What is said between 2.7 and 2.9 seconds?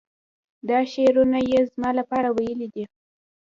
دي.